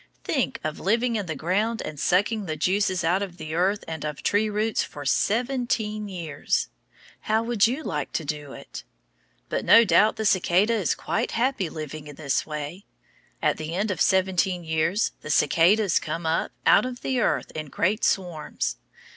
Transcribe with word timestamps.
Think 0.23 0.59
of 0.63 0.79
living 0.79 1.15
in 1.15 1.27
the 1.27 1.35
ground 1.35 1.79
and 1.83 1.99
sucking 1.99 2.47
the 2.47 2.55
juices 2.55 3.03
out 3.03 3.21
of 3.21 3.37
the 3.37 3.53
earth 3.53 3.83
and 3.87 4.03
of 4.03 4.23
tree 4.23 4.49
roots 4.49 4.83
for 4.83 5.05
seventeen 5.05 6.07
years! 6.07 6.69
How 7.19 7.43
would 7.43 7.67
you 7.67 7.83
like 7.83 8.11
to 8.13 8.25
do 8.25 8.51
it? 8.51 8.83
But 9.47 9.63
no 9.63 9.83
doubt 9.83 10.15
the 10.15 10.25
cicada 10.25 10.73
is 10.73 10.95
quite 10.95 11.33
happy 11.33 11.69
living 11.69 12.07
in 12.07 12.15
this 12.15 12.47
way. 12.47 12.83
At 13.43 13.57
the 13.57 13.75
end 13.75 13.91
of 13.91 14.01
seventeen 14.01 14.63
years 14.63 15.11
the 15.21 15.29
cicadas 15.29 15.99
come 15.99 16.25
up 16.25 16.51
out 16.65 16.87
of 16.87 17.01
the 17.01 17.19
earth 17.19 17.51
in 17.53 17.67
great 17.67 18.03
swarms. 18.03 18.77